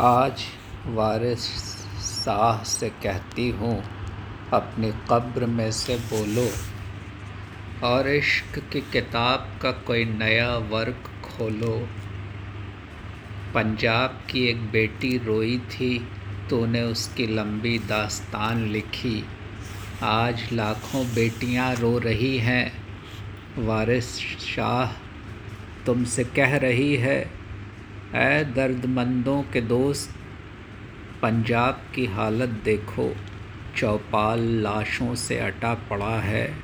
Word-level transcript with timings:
आज 0.00 0.42
वारिस 0.86 1.40
शाह 2.24 2.64
से 2.64 2.88
कहती 2.88 3.50
हूँ, 3.50 3.84
अपनी 4.52 4.92
कब्र 5.10 5.46
में 5.46 5.72
से 5.72 5.96
बोलो। 5.96 6.50
और 7.86 8.08
इश्क 8.08 8.58
की 8.58 8.80
किताब 8.80 9.58
का 9.62 9.70
कोई 9.70 10.04
नया 10.04 10.56
वर्क 10.56 11.10
खोलो। 11.24 11.88
पंजाब 13.54 14.22
की 14.30 14.46
एक 14.46 14.70
बेटी 14.70 15.18
रोई 15.18 15.58
थी, 15.58 16.08
तूने 16.50 16.82
उसकी 16.82 17.26
लंबी 17.26 17.78
दास्तान 17.78 18.66
लिखी। 18.66 19.24
आज 20.02 20.52
लाखों 20.52 21.14
बेटियाँ 21.14 21.74
रो 21.74 21.98
रही 21.98 22.38
हैं। 22.38 22.72
वारिस 23.58 24.18
शाह 24.38 24.92
तुमसे 25.86 26.24
कह 26.24 26.56
रही 26.56 26.96
है 26.96 27.37
ऐ 28.14 28.44
दर्दमंदों 28.44 29.42
के 29.42 29.60
दोस्त, 29.60 30.14
पंजाब 31.22 31.82
की 31.94 32.06
हालत 32.06 32.48
देखो। 32.48 33.16
चौपाल 33.76 34.40
लाशों 34.40 35.14
से 35.14 35.38
अटा 35.38 35.74
पड़ा 35.74 36.20
है, 36.20 36.54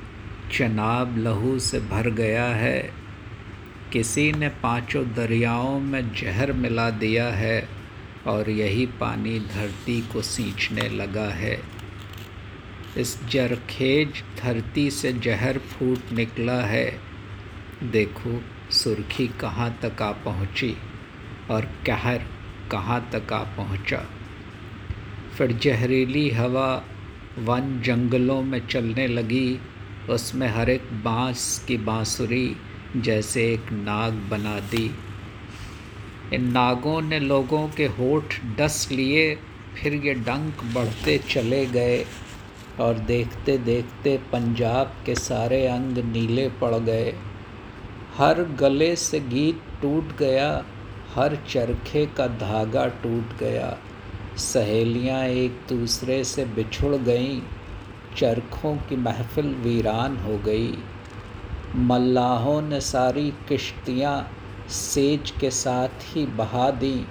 चनाब 0.53 1.19
लहू 1.19 1.59
से 1.59 1.81
भर 1.81 2.11
गया 2.11 2.45
है। 2.45 2.91
किसी 3.93 4.33
ने 4.33 4.49
पाँचों 4.49 5.05
दरियाओं 5.15 5.81
में 5.81 6.15
जहर 6.15 6.53
मिला 6.53 6.91
दिया 6.91 7.27
है 7.27 7.69
और 8.27 8.51
यही 8.51 8.87
पानी 8.87 9.39
धरती 9.41 10.01
को 10.01 10.23
सींचने 10.23 10.89
लगा 10.89 11.29
है। 11.29 11.61
इस 12.97 13.27
जरखेज 13.29 14.09
धरती 14.43 14.91
से 14.91 15.13
जहर 15.13 15.59
फूट 15.59 16.13
निकला 16.13 16.61
है। 16.63 17.01
देखो 17.83 18.43
सुर्खी 18.71 19.29
कहाँ 19.29 19.79
तक 19.83 20.03
आ 20.03 20.13
पहुँची। 20.13 20.77
और 21.51 21.65
कहर 21.87 22.23
कहाँ 22.71 23.11
तक 23.13 23.33
आ 23.33 23.39
पहुँचा। 23.39 24.07
फिर 25.39 25.53
जहरीली 25.53 26.31
हवा 26.31 26.85
वन 27.39 27.83
जंगलों 27.85 28.43
में 28.43 28.67
चलने 28.67 29.07
लगी, 29.07 29.61
उसमें 30.11 30.49
हर 30.49 30.71
एक 30.71 30.83
बाँस 31.05 31.65
की 31.69 31.77
बांसुरी 31.77 32.57
जैसे 32.97 33.53
एक 33.53 33.73
नाग 33.73 34.13
बना 34.13 34.61
दी। 34.61 34.95
इन 36.33 36.53
नागों 36.53 37.03
ने 37.03 37.21
लोगों 37.21 37.69
के 37.69 37.87
होठ 37.87 38.35
डस 38.57 38.89
लिए, 38.93 39.39
फिर 39.83 39.95
ये 39.95 40.15
डंक 40.15 40.75
बढ़ते 40.75 41.19
चले 41.19 41.67
गए 41.67 42.07
और 42.81 42.95
देखते 42.95 43.59
देखते 43.59 44.21
पंजाब 44.33 44.95
के 45.07 45.15
सारे 45.15 45.67
अंग 45.67 45.99
नीले 45.99 46.49
पड़ 46.49 46.75
गए। 46.75 47.15
हर 48.17 48.43
गले 48.43 48.97
से 48.97 49.21
गीत 49.21 49.63
टूट 49.83 50.17
गया 50.17 50.65
हर 51.15 51.39
चरखे 51.49 52.07
का 52.07 52.27
धागा 52.27 52.87
टूट 52.87 53.37
गया। 53.39 53.79
सहेलियाँ 54.37 55.25
एक 55.25 55.61
दूसरे 55.69 56.25
से 56.25 56.45
बिछुड़ 56.45 56.95
गईं। 56.95 57.41
चरखों 58.17 58.77
की 58.77 58.97
महफिल 58.97 59.47
वीरान 59.47 60.17
हो 60.17 60.39
गई। 60.39 60.79
मल्लाहों 61.77 62.63
ने 62.63 62.81
सारी 62.81 63.31
किश्तियाँ 63.49 64.31
सेज 64.69 65.31
के 65.31 65.51
साथ 65.51 65.89
ही 65.89 66.27
बहा 66.27 66.71
दी। 66.71 67.07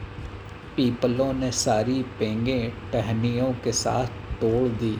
पीपलों 0.75 1.33
ने 1.33 1.51
सारी 1.51 2.05
पेंगे 2.19 2.73
टहनियों 2.93 3.53
के 3.53 3.71
साथ 3.71 4.05
तोड़ 4.41 4.69
दी। 4.69 4.97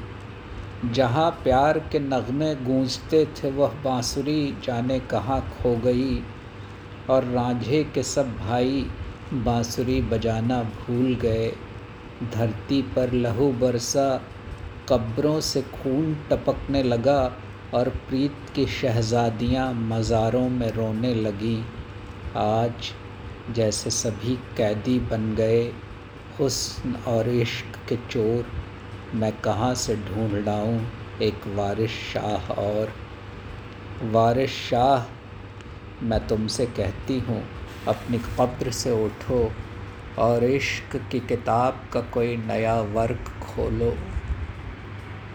जहाँ 0.91 1.31
प्यार 1.31 1.79
के 1.79 1.99
नगमे 1.99 2.55
गूंजते 2.55 3.25
थे, 3.25 3.51
वह 3.51 3.67
बांसुरी 3.67 4.57
जाने 4.63 4.99
कहाँ 4.99 5.41
खो 5.41 5.75
गई। 5.75 6.23
और 7.09 7.23
रांझे 7.23 7.83
के 7.83 8.03
सब 8.03 8.37
भाई 8.37 8.85
बांसुरी 9.33 10.01
बजाना 10.01 10.63
भूल 10.63 11.15
गए। 11.15 11.53
धरती 12.33 12.81
पर 12.81 13.11
लहू 13.11 13.51
बरसा, 13.51 14.21
कब्रों 14.89 15.39
से 15.41 15.61
खून 15.61 16.17
टपकने 16.31 16.83
लगा 16.83 17.33
और 17.73 17.89
प्रीत 17.89 18.35
की 18.55 18.65
शहजादियाँ 18.65 19.73
मज़ारों 19.73 20.49
में 20.49 20.71
रोने 20.71 21.13
लगीं। 21.15 21.63
आज 22.37 22.91
जैसे 23.55 23.89
सभी 23.89 24.35
कैदी 24.57 24.99
बन 24.99 25.35
गए, 25.35 25.73
हुस्न 26.39 26.95
और 27.07 27.29
इश्क 27.29 27.89
के 27.89 27.95
चोर, 27.95 28.45
मैं 29.15 29.39
कहाँ 29.41 29.73
से 29.75 29.95
ढूंढ 29.95 30.45
लाऊं 30.45 30.81
एक 31.21 31.41
वारिस 31.47 31.91
शाह 31.91 32.51
और? 32.51 32.93
वारिस 34.03 34.49
शाह 34.49 35.22
मैं 36.03 36.27
तुमसे 36.27 36.65
कहती 36.65 37.19
हूँ, 37.19 37.43
अपनी 37.87 38.17
कब्र 38.17 38.71
से 38.71 38.91
उठो 39.05 39.51
और 40.19 40.43
इश्क 40.43 40.95
की 41.11 41.19
किताब 41.19 41.79
का 41.93 42.01
कोई 42.01 42.35
नया 42.37 42.81
वर्क 42.81 43.31
खोलो। 43.43 43.93